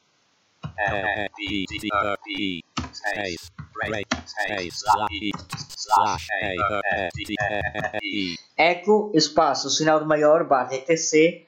space 2.93 4.71
slash 4.71 5.09
E 5.11 5.31
slash 5.67 6.27
A 8.57 8.63
O 8.63 8.65
F 8.65 8.77
T 8.77 8.79
F 8.79 8.79
E 8.79 8.81
echo 8.81 9.11
espaço 9.13 9.69
sinal 9.69 9.99
de 9.99 10.05
maior 10.05 10.43
barra 10.43 10.75
etc 10.75 11.47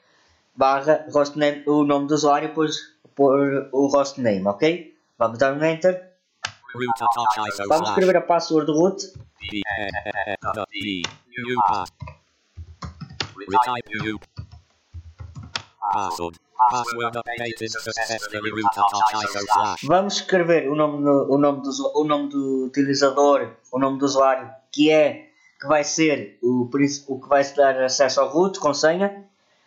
barra 0.54 1.06
hostname, 1.14 1.62
o 1.66 1.84
nome 1.84 2.06
do 2.08 2.14
usuário 2.14 2.48
depois 2.48 2.96
por 3.14 3.68
o 3.72 3.86
hostname, 3.86 4.46
ok? 4.46 4.94
Vamos 5.18 5.38
dar 5.38 5.52
um 5.54 5.64
enter. 5.64 6.12
Vamos 7.68 7.88
escrever 7.90 8.16
a 8.16 8.20
password 8.20 8.70
root. 8.70 9.12
Vamos 19.84 20.14
escrever 20.14 20.68
o 20.68 20.74
nome 20.74 21.06
o 21.06 21.38
nome 21.38 21.62
do, 21.62 21.70
o 21.94 22.04
nome 22.04 22.28
do 22.28 22.64
utilizador, 22.66 23.52
o 23.72 23.78
nome 23.78 23.98
do 23.98 24.04
usuário, 24.04 24.50
que 24.72 24.90
é 24.90 25.30
que 25.60 25.66
vai 25.66 25.84
ser 25.84 26.38
o, 26.42 26.68
o 27.08 27.20
que 27.20 27.28
vai 27.28 27.44
dar 27.54 27.82
acesso 27.82 28.20
ao 28.20 28.28
root 28.28 28.58
com 28.58 28.74
senha. 28.74 29.24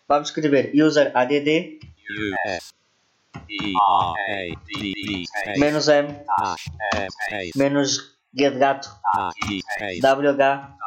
Vamos 0.07 0.29
escrever 0.29 0.71
user 0.73 1.11
add 1.15 1.79
S 2.45 2.73
menos 5.57 5.87
m. 5.87 6.07
Menos 7.55 8.17
g 8.33 8.49
de 8.49 8.59
gato. 8.59 8.89
Wh 9.15 10.01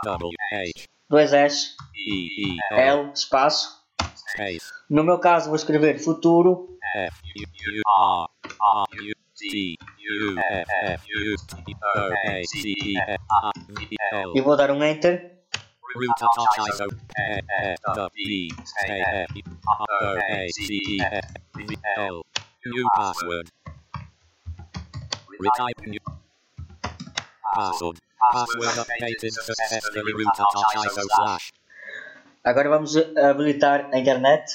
double 0.04 0.34
H. 0.52 0.88
2s 1.10 1.76
E 1.94 2.56
E 2.56 2.58
L 2.72 3.12
espaço. 3.14 3.82
No 4.88 5.04
meu 5.04 5.18
caso 5.18 5.48
vou 5.48 5.56
escrever 5.56 5.98
futuro 5.98 6.78
F 9.42 9.54
U 9.54 9.76
U 10.02 10.38
R 10.38 10.38
R 10.38 10.38
U 10.38 10.38
T 10.38 10.38
U 10.38 10.38
F 10.38 10.68
F 10.84 11.02
U 11.08 11.36
T 11.36 11.76
O 11.96 12.12
A 12.26 12.44
C 12.44 12.74
E 12.84 12.96
F 13.08 13.20
R 13.42 13.52
V 13.68 13.96
L. 14.12 14.32
E 14.36 14.40
vou 14.40 14.56
dar 14.56 14.70
um 14.70 14.82
enter. 14.82 15.30
root 15.94 16.10
ISO 16.68 16.86
F 17.16 17.44
F 17.62 17.78
W 17.94 18.48
space 18.64 19.04
F 19.12 19.28
R 19.66 19.86
O 20.02 20.18
A 20.30 20.48
C 20.50 20.78
E 20.88 21.00
F 21.00 21.34
V 21.56 21.76
L. 21.96 22.22
New 22.66 22.86
password. 22.96 23.50
Retype 25.40 25.86
new 25.86 25.98
password. 27.54 27.98
Password 28.32 28.86
updated 28.86 29.32
successfully. 29.32 30.12
Root 30.14 30.28
ISO 30.76 31.02
slash 31.16 31.52
Agora 32.44 32.68
vamos 32.70 32.96
habilitar 32.96 33.88
a 33.92 33.98
internet. 33.98 34.50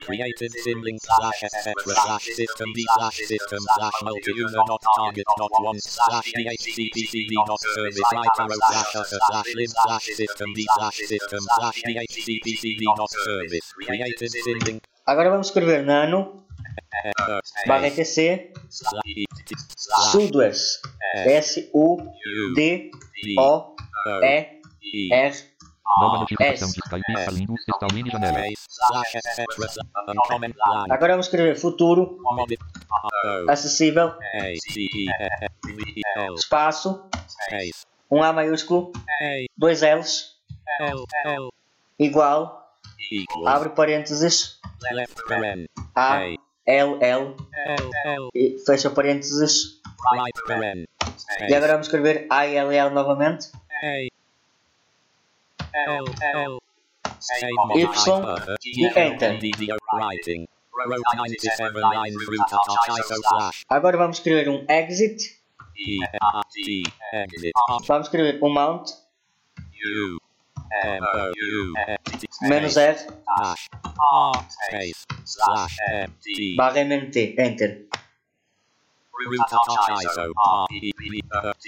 Created 0.00 0.52
symlink 0.64 1.00
slash 1.02 1.42
etc 1.42 1.74
slash 1.92 2.24
system 2.24 2.72
d 2.72 2.86
slash 2.96 3.18
system 3.26 3.58
slash 3.76 3.92
multi-user 4.04 4.62
not 4.66 4.80
target 4.96 5.26
not 5.36 5.50
one 5.60 5.78
slash 5.80 6.32
dhcpcd 6.32 7.32
not 7.46 7.60
service 7.60 8.00
arrow 8.14 8.56
slash 8.56 8.94
user 8.94 9.18
slash 9.28 9.54
lib 9.54 9.70
slash 9.84 10.06
system 10.06 10.54
d 10.54 10.66
slash 10.78 10.96
system 10.96 11.40
slash 11.58 11.82
dhcpcd 11.82 12.82
not 12.96 13.10
service 13.10 13.72
created 13.84 14.32
symlink 14.46 14.80
Agora 15.08 15.30
vamos 15.30 15.46
escrever 15.46 15.82
nano 15.86 16.44
barra 17.66 17.86
etc 17.86 18.52
sudoers 20.12 20.82
s 21.24 21.70
u 21.72 21.96
d 22.54 22.90
o 23.38 23.74
e 24.22 25.10
r 25.10 25.34
Nova 25.98 26.18
notificação 26.18 26.68
de 26.68 26.80
Skype 26.84 28.10
janela. 28.12 28.42
Agora 30.90 31.14
vamos 31.14 31.26
escrever 31.26 31.56
futuro 31.56 32.18
acessível 33.48 34.12
espaço 36.36 37.08
um 38.10 38.22
A 38.22 38.30
maiúsculo 38.30 38.92
dois 39.56 39.80
L's 39.80 40.36
igual 41.98 42.67
abre 43.46 43.70
parênteses. 43.70 44.60
A 45.94 46.20
L 46.66 46.98
L. 47.00 47.36
E 48.34 48.58
fecha 48.66 48.90
parênteses. 48.90 49.80
E 51.48 51.54
agora 51.54 51.72
vamos 51.72 51.86
escrever 51.86 52.26
A 52.30 52.46
L 52.46 52.74
L 52.74 52.90
novamente. 52.90 53.50
Y 53.82 54.10
e 58.74 58.86
enter. 58.96 59.38
DDO 59.38 59.76
writing 59.92 60.46
row 60.86 61.02
97 61.16 61.74
line 61.74 62.16
root 62.16 62.52
at 62.52 62.98
ISO 63.00 63.16
slash 63.28 63.64
agora 63.68 63.96
vamos 63.96 64.18
escrever 64.18 64.48
um 64.48 64.64
exit. 64.68 65.36
Vamos 67.88 68.06
escrever 68.06 68.38
um 68.42 68.52
mount 68.52 68.90
m 70.70 71.00
o 71.00 71.32
u 71.32 72.48
menos 72.48 72.76
R 72.76 72.96
slash 75.24 75.76
t 76.22 76.54
barra 76.56 76.80
MNT 76.80 77.34
enter 77.38 77.88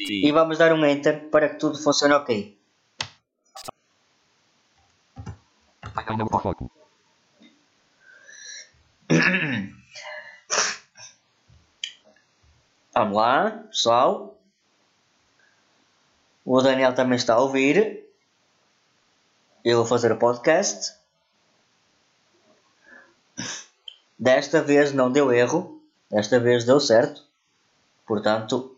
e 0.08 0.32
vamos 0.32 0.58
dar 0.58 0.72
um 0.72 0.84
enter 0.84 1.28
para 1.30 1.48
que 1.48 1.56
tudo 1.56 1.78
funcione 1.78 2.14
ok. 2.14 2.58
Vamos 12.94 13.16
lá, 13.16 13.50
pessoal. 13.68 14.38
O 16.44 16.60
Daniel 16.62 16.94
também 16.94 17.16
está 17.16 17.34
a 17.34 17.40
ouvir. 17.40 18.09
Eu 19.64 19.78
vou 19.78 19.86
fazer 19.86 20.10
o 20.12 20.16
podcast. 20.18 20.94
Desta 24.18 24.62
vez 24.62 24.92
não 24.92 25.10
deu 25.10 25.32
erro. 25.32 25.82
Desta 26.10 26.38
vez 26.40 26.64
deu 26.64 26.80
certo. 26.80 27.22
Portanto. 28.06 28.76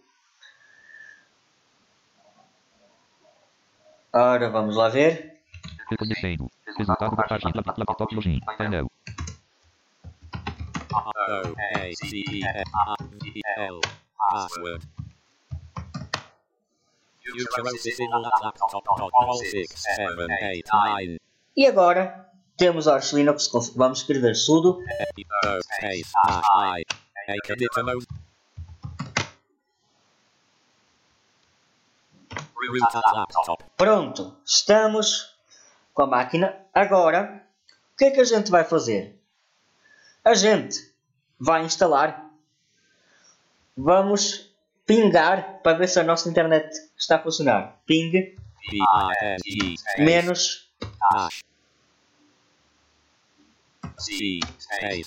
Ora, 4.12 4.50
vamos 4.50 4.76
lá 4.76 4.88
ver. 4.88 5.40
Reconhecendo. 5.90 6.50
Resultado 6.78 7.16
da 7.16 7.22
página 7.24 7.52
lap- 7.54 7.78
laptop 7.78 8.14
login. 8.14 8.40
Painel. 8.40 8.86
o 10.94 11.54
a 11.76 11.94
c 11.94 12.06
e 12.16 12.44
f 12.44 12.70
r 12.74 12.96
v 13.22 13.40
l 13.56 13.80
password 14.18 14.86
E 21.56 21.66
agora 21.66 22.30
temos 22.56 22.88
Arch 22.88 23.12
Linux. 23.12 23.50
Vamos 23.76 23.98
escrever 23.98 24.34
sudo 24.34 24.78
Pronto, 33.76 34.36
estamos 34.44 35.36
com 35.92 36.02
a 36.02 36.06
máquina. 36.06 36.56
Agora, 36.72 37.44
o 37.92 37.96
que 37.96 38.04
é 38.06 38.10
que 38.10 38.20
a 38.20 38.24
gente 38.24 38.50
vai 38.50 38.64
fazer? 38.64 39.20
A 40.24 40.34
gente 40.34 40.94
vai 41.38 41.64
instalar. 41.64 42.30
Vamos 43.76 44.51
pingar 44.92 45.62
para 45.62 45.78
ver 45.78 45.88
se 45.88 45.98
a 46.00 46.04
nossa 46.04 46.28
internet 46.28 46.68
está 46.98 47.16
a 47.16 47.22
funcionar. 47.22 47.80
Ping 47.86 48.36
menos 49.98 50.70
C 53.96 54.40
A 54.68 54.88
E. 54.90 55.02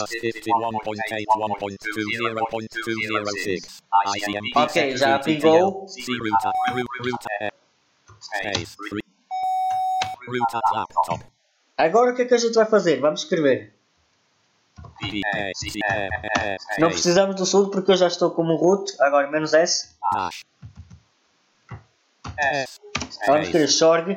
Ok, 4.56 4.96
já 4.96 5.18
pingou. 5.18 5.86
Agora 11.76 12.12
o 12.12 12.14
que 12.14 12.22
é 12.22 12.24
que 12.26 12.34
a 12.34 12.38
gente 12.38 12.54
vai 12.54 12.66
fazer? 12.66 13.00
Vamos 13.00 13.22
escrever. 13.22 13.74
Não 16.78 16.90
precisamos 16.90 17.36
do 17.36 17.46
sul 17.46 17.70
porque 17.70 17.92
eu 17.92 17.96
já 17.96 18.06
estou 18.06 18.30
como 18.30 18.56
root. 18.56 18.92
Agora 19.00 19.30
menos 19.30 19.54
S. 19.54 19.96
Vamos 23.26 23.46
escrever 23.46 23.68
sorg. 23.68 24.16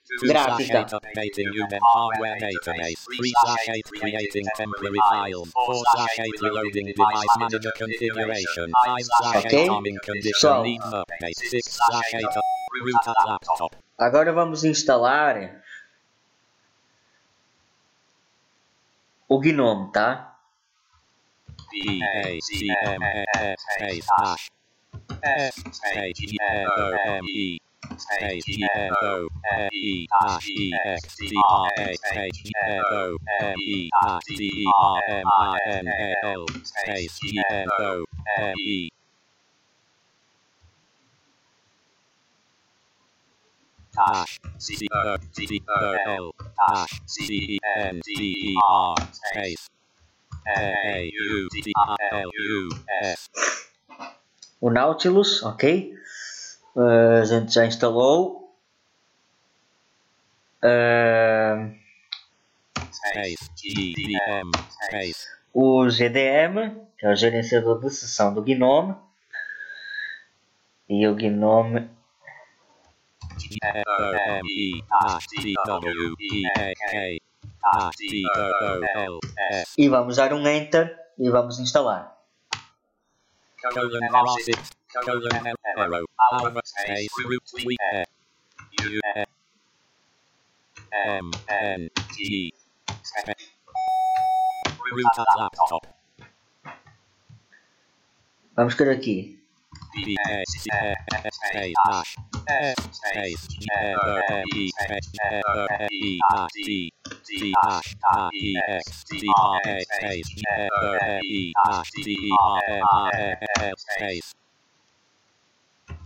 T 0.21 0.69
dot 0.69 0.93
M 0.93 1.41
colon 1.41 1.81
R 1.91 2.13
revolver 2.13 2.45
dip 2.45 2.69
space 2.69 3.01
colon 5.17 5.49
octo 5.55 5.81
pagos 6.13 6.41
LLVM 6.41 6.93
lives 8.87 9.09
well 9.19 9.43
point 9.67 9.99
Pronto, 12.71 13.69
agora. 13.97 14.29
E 14.29 14.33
vamos 14.33 14.63
instalar 14.63 15.61
o 19.27 19.39
Gnome, 19.39 19.91
tá? 19.91 20.37
B 21.69 22.01
A 22.03 22.39
C 22.41 22.67
M 22.83 23.03
S 23.03 23.61
space 23.75 24.07
hash 24.19 24.49
S 25.23 25.55
space 25.71 26.19
G 26.19 26.37
O 26.67 26.91
M 27.07 27.25
E 27.27 27.60
space 28.01 28.45
G 28.45 28.67
O 29.03 29.27
M 29.57 29.69
E 29.73 30.07
hash 30.19 30.47
E 30.49 30.73
X 30.85 31.15
T 31.17 31.41
R 31.49 31.69
A 31.77 31.95
space 31.95 32.37
G 32.43 32.51
O 32.91 33.17
M 33.41 33.55
E 33.59 33.89
hash 34.01 34.23
T 34.25 34.43
E 34.43 34.65
R 34.79 35.01
M 35.09 35.25
I 35.27 35.59
N 35.67 35.87
A 35.87 36.15
L 36.23 36.45
space 36.63 37.19
G 37.19 37.43
O 37.79 38.05
M 38.39 38.55
E. 38.57 38.89
Hash 43.97 44.39
C 44.57 44.87
O 44.93 45.17
T 45.35 45.61
O 45.69 45.97
L 46.07 46.35
hash 46.69 47.01
C 47.07 47.25
E 47.35 47.59
N 47.77 48.01
T 48.05 48.13
E 48.23 48.57
R 48.69 48.95
space 49.11 49.69
A 50.57 51.11
U 51.13 51.49
T 51.51 51.73
I 51.75 51.95
L 52.13 52.31
U 52.39 52.71
S. 53.03 53.29
O 54.61 54.69
Nautilus, 54.69 55.43
ok? 55.43 55.91
Uh, 56.75 57.21
a 57.21 57.25
gente 57.25 57.53
já 57.53 57.65
instalou. 57.65 58.55
Uh, 60.63 61.75
o 65.53 65.89
GDM, 65.89 66.75
que 66.97 67.05
é 67.05 67.11
o 67.11 67.15
gerenciador 67.15 67.79
de 67.79 67.89
sessão 67.89 68.33
do 68.33 68.41
Gnome. 68.41 68.95
E 70.87 71.07
o 71.07 71.15
Gnome 71.15 71.89
e 79.77 79.89
vamos 79.89 80.15
dar 80.17 80.33
um 80.33 80.47
Enter 80.47 80.97
e 81.17 81.29
vamos 81.29 81.59
instalar. 81.59 82.17
Colon 84.93 85.31
R 85.33 85.43
six 85.43 85.55
colon 85.75 85.77
arrow 85.77 86.05
alpha 86.31 86.61
space 86.65 87.09
root 87.25 87.43
tweet 87.49 87.79
U 88.81 89.01
M 91.05 91.31
N 91.49 91.89
T 92.11 92.53
root 94.91 95.05
laptop 95.37 95.87
Vamos 98.55 98.73
escrever 98.73 98.91
aqui. 98.91 99.37
B 99.93 100.17
A 100.27 100.43
C 100.45 100.69
space 101.31 101.73
hash 101.85 102.15
S 102.49 102.75
space 102.91 103.47
G 103.47 103.67
O 104.03 104.21
M 104.29 104.43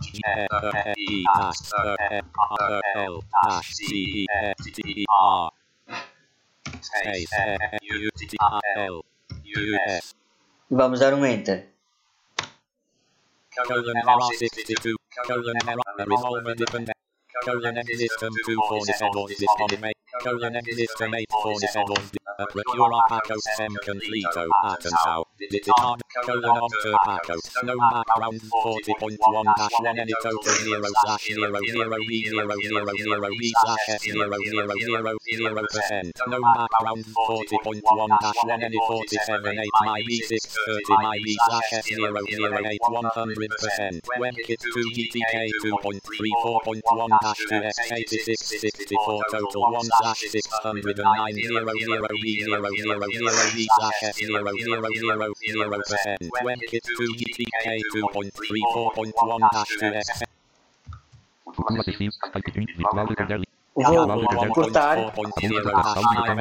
E 0.02 0.20
E 0.96 1.08
E 1.10 1.24
X 1.26 1.70
E 3.80 3.94
E 3.94 4.26
E 4.26 4.48
E 7.86 8.36
E 9.44 9.76
E 9.76 10.00
vamos 10.70 11.00
dar 11.00 11.14
um 11.14 11.24
Enter. 11.24 11.76
colon 13.64 13.94
R62 13.94 14.94
colon 15.26 15.58
R 15.66 15.80
revolver 16.04 16.54
dependent 16.54 16.98
colon 17.44 17.76
M 17.78 17.86
system 17.96 18.32
247 18.44 19.36
disconnect 19.38 19.98
colon 20.22 20.56
M 20.56 20.72
system 20.74 21.14
847 21.14 22.16
procura 22.52 22.98
pacos 23.08 23.42
sem 23.56 23.72
completo 23.84 24.44
atentao 24.64 25.25
Vitard, 25.36 26.00
colon 26.24 26.56
of 26.64 26.72
Turpaco, 26.82 27.36
no 27.64 27.76
background 27.92 28.40
40.1 28.64 29.44
dash 29.58 29.70
1 29.80 29.98
any 29.98 30.12
total 30.22 30.40
0 30.42 30.82
slash 31.04 31.26
0 31.28 31.52
0 31.52 31.96
V 32.08 32.28
0 32.30 32.48
0 32.48 32.86
0 32.96 33.28
V 33.38 33.52
slash 33.60 33.88
F 33.88 34.00
0 34.00 34.32
0 34.32 34.72
0 34.80 35.18
0 35.36 35.66
percent, 35.70 36.12
no 36.28 36.40
background 36.40 37.04
40.1 37.28 38.18
dash 38.22 38.40
1 38.44 38.62
any 38.62 38.78
47 38.88 39.58
8 39.58 39.68
my 39.84 40.02
V 40.06 40.22
6 40.22 40.56
30 40.66 40.82
my 41.04 41.18
V 41.22 41.36
slash 41.46 41.72
F 41.74 41.84
0 41.84 42.16
0 42.32 42.58
8 42.64 42.80
100 42.88 43.50
percent, 43.60 44.00
WebKit 44.18 44.60
2 44.72 44.90
GTK 44.96 45.50
2.34.1 45.64 47.18
dash 47.20 47.42
2 47.50 47.62
S 47.62 47.92
86 47.92 48.40
64 48.40 49.22
total 49.30 49.62
1 49.70 49.84
slash 50.00 50.20
609 50.30 51.34
0 51.44 51.72
0 51.84 52.06
V 52.22 52.40
0 52.40 52.64
0 52.64 53.04
0 53.12 53.30
V 53.52 53.68
slash 53.76 54.02
F 54.02 54.16
0 54.16 54.52
0 54.64 54.88
0 54.96 55.25
0 55.34 55.70
percent, 55.70 56.18
WebKit 56.44 56.82
2 56.98 57.16
GTK 57.16 57.80
2.34.1 57.94 59.48
dash 59.52 59.76
2 59.78 59.94
S 59.94 60.24
Futuro 61.56 61.80
acessível. 61.80 62.12
Type 62.32 62.50
1. 62.60 62.66
Virtual 62.76 63.06
recorder. 63.06 63.40
Vou 63.74 64.52
cortar. 64.52 65.12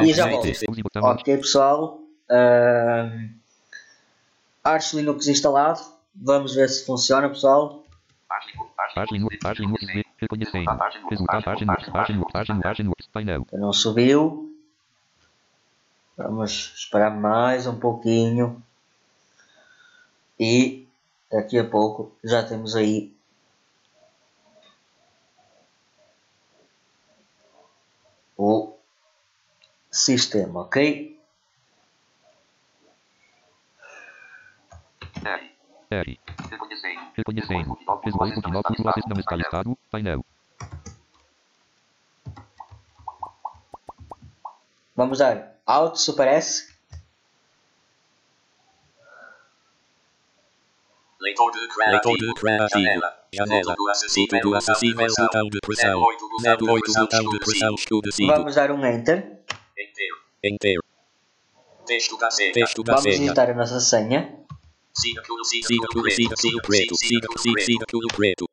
E 0.04 0.14
já 0.14 0.28
volto. 0.28 0.48
Ok, 1.02 1.38
pessoal. 1.38 2.00
Ahm, 2.30 3.30
Arch 4.64 4.94
Linux 4.94 5.28
instalado. 5.28 5.80
Vamos 6.16 6.56
ver 6.56 6.70
se 6.70 6.86
funciona, 6.86 7.30
pessoal. 7.30 7.84
Não 13.54 13.74
subiu. 13.74 14.52
Vamos 16.18 16.74
esperar 16.76 17.12
mais 17.12 17.68
um 17.68 17.78
pouquinho. 17.78 18.64
E 20.40 20.88
daqui 21.32 21.58
a 21.58 21.68
pouco 21.68 22.12
já 22.24 22.44
temos 22.44 22.76
aí 22.76 23.16
o 28.38 28.76
sistema, 29.90 30.62
ok? 30.62 31.16
R. 35.90 36.20
Reconhecendo. 37.16 37.78
Esboço 38.06 38.42
de 38.42 38.52
novo. 38.52 38.68
Futuro 38.68 38.90
acessível. 38.90 39.16
Não 39.16 39.20
está 39.20 39.36
listado. 39.36 39.78
Painel. 39.90 40.26
Vamos 44.96 45.20
dar 45.20 45.56
Alt 45.66 45.98
Super 45.98 46.28
S. 46.28 46.75
Leitor 51.26 51.52
de 51.52 52.34
criativo. 52.36 53.02
Janela. 53.34 53.72
Título 53.72 54.56
acessível. 54.56 55.10
Botão 55.18 55.50
de 55.50 55.60
pressão. 55.60 56.00
08 56.00 56.94
botão 56.94 57.30
de 57.30 57.40
pressão. 57.40 57.76
Vamos 58.28 58.56
dar 58.56 58.72
um 58.72 58.86
Enter. 58.86 59.40
Enter. 60.44 60.80
Texto 61.88 62.18
da 62.18 62.30
senha. 62.30 62.54
Texto 62.54 62.84
da 62.84 62.96
Vamos 62.96 63.18
digitar 63.18 63.50
a 63.50 63.54
nossa 63.56 63.80
senha. 63.80 64.40
Siga 64.94 65.22
tudo, 65.24 65.44
siga 65.44 65.88
tudo, 65.90 66.12
siga 66.12 66.36
tudo 66.36 66.62
preto. 66.62 66.96
Siga 66.96 67.28
siga 67.60 67.86
tudo 67.88 68.08
preto. 68.16 68.48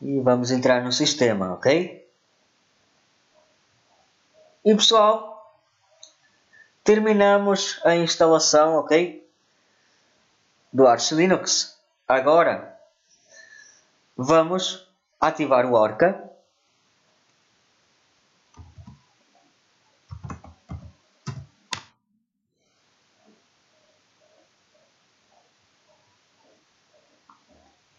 E 0.00 0.20
vamos 0.20 0.50
entrar 0.50 0.82
no 0.82 0.92
sistema, 0.92 1.52
ok? 1.52 2.08
E 4.64 4.74
pessoal, 4.74 5.60
terminamos 6.82 7.80
a 7.84 7.94
instalação, 7.96 8.76
ok? 8.76 9.21
Do 10.72 10.86
Arch 10.86 11.12
Linux. 11.12 11.78
Agora, 12.08 12.78
vamos 14.16 14.88
ativar 15.20 15.66
o 15.66 15.74
Orca. 15.74 16.30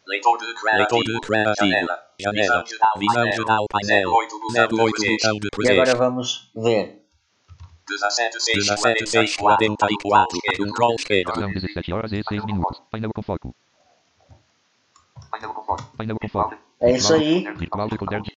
Leitor 0.08 0.38
de 0.40 1.20
criativo. 1.22 1.88
Janela. 2.20 2.66
Visão 2.98 3.32
geral 3.32 3.66
painel. 3.70 4.10
08 4.10 4.40
botão 4.40 5.40
de 5.40 5.50
E 5.62 5.72
agora 5.72 5.96
vamos 5.96 6.52
ver. 6.56 7.03
17644. 7.88 10.40
Um 10.62 10.72
crawl 10.72 10.96
esquerdo. 10.96 11.36
São 11.36 11.52
17 11.52 11.94
horas 11.94 12.12
e 12.12 12.24
6 12.28 12.44
minutos. 12.46 12.82
Painel 12.90 13.12
com 13.14 13.22
foco. 13.22 13.56
Painel 15.98 16.18
com 16.20 16.28
foco. 16.28 16.56
É 16.80 16.92
isso 16.92 17.14
aí. 17.14 17.44
Virtual 17.56 17.88
recorder. 17.88 18.24